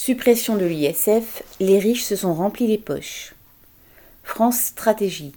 [0.00, 3.34] Suppression de l'ISF, les riches se sont remplis les poches.
[4.22, 5.32] France Stratégie,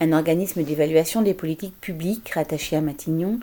[0.00, 3.38] un organisme d'évaluation des politiques publiques rattaché à Matignon,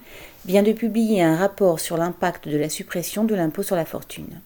[0.45, 4.41] vient de publier un rapport sur l'impact de la suppression de l'impôt sur la fortune.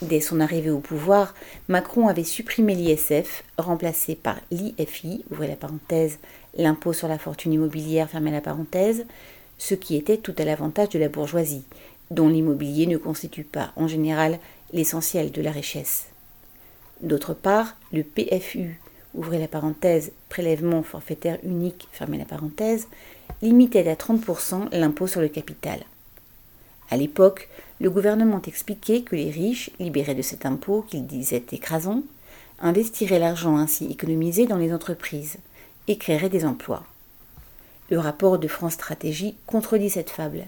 [0.00, 1.34] Dès son arrivée au pouvoir,
[1.68, 6.18] Macron avait supprimé l'ISF, remplacé par l'IFI, ouvrez la parenthèse,
[6.56, 9.04] l'impôt sur la fortune immobilière, fermez la parenthèse,
[9.58, 11.64] ce qui était tout à l'avantage de la bourgeoisie,
[12.10, 14.38] dont l'immobilier ne constitue pas, en général,
[14.72, 16.06] l'essentiel de la richesse.
[17.02, 18.80] D'autre part, le PFU,
[19.14, 22.88] ouvrez la parenthèse, prélèvement forfaitaire unique, fermez la parenthèse,
[23.42, 25.80] limitait à 30% l'impôt sur le capital.
[26.90, 27.48] À l'époque,
[27.80, 32.02] le gouvernement expliquait que les riches, libérés de cet impôt qu'il disait écrasant,
[32.60, 35.38] investiraient l'argent ainsi économisé dans les entreprises
[35.88, 36.84] et créeraient des emplois.
[37.90, 40.46] Le rapport de France Stratégie contredit cette fable.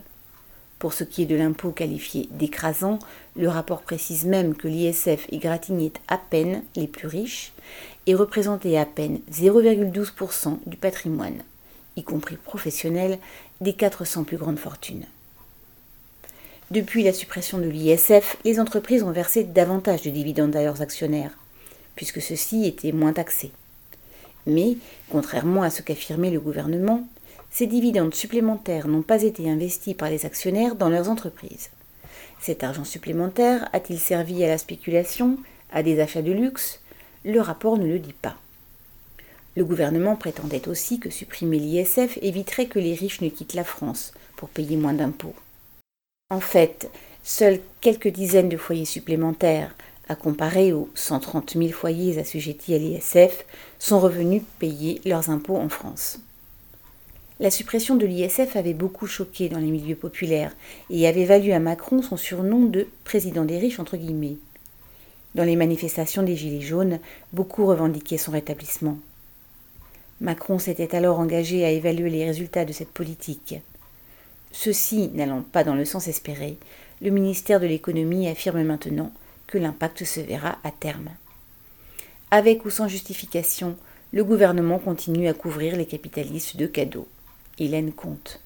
[0.78, 3.00] Pour ce qui est de l'impôt qualifié d'écrasant,
[3.36, 7.52] le rapport précise même que l'ISF égratignait à peine les plus riches
[8.06, 11.42] et représentait à peine 0,12% du patrimoine,
[11.96, 13.18] y compris professionnel,
[13.60, 15.06] des 400 plus grandes fortunes.
[16.70, 21.32] Depuis la suppression de l'ISF, les entreprises ont versé davantage de dividendes à leurs actionnaires,
[21.96, 23.52] puisque ceux-ci étaient moins taxés.
[24.46, 24.76] Mais,
[25.10, 27.06] contrairement à ce qu'affirmait le gouvernement,
[27.50, 31.70] ces dividendes supplémentaires n'ont pas été investis par les actionnaires dans leurs entreprises.
[32.40, 35.38] Cet argent supplémentaire a-t-il servi à la spéculation,
[35.72, 36.80] à des achats de luxe?
[37.24, 38.36] Le rapport ne le dit pas.
[39.56, 44.12] Le gouvernement prétendait aussi que supprimer l'ISF éviterait que les riches ne quittent la France
[44.36, 45.34] pour payer moins d'impôts.
[46.30, 46.90] En fait,
[47.24, 49.74] seuls quelques dizaines de foyers supplémentaires,
[50.08, 53.44] à comparer aux 130 000 foyers assujettis à l'ISF,
[53.78, 56.20] sont revenus payer leurs impôts en France.
[57.40, 60.56] La suppression de l'ISF avait beaucoup choqué dans les milieux populaires
[60.90, 64.38] et avait valu à Macron son surnom de président des riches entre guillemets.
[65.36, 66.98] Dans les manifestations des Gilets jaunes,
[67.32, 68.98] beaucoup revendiquaient son rétablissement.
[70.20, 73.54] Macron s'était alors engagé à évaluer les résultats de cette politique.
[74.50, 76.56] Ceci n'allant pas dans le sens espéré,
[77.00, 79.12] le ministère de l'économie affirme maintenant
[79.46, 81.10] que l'impact se verra à terme.
[82.32, 83.76] Avec ou sans justification,
[84.12, 87.06] le gouvernement continue à couvrir les capitalistes de cadeaux.
[87.60, 88.40] Hélène Comte.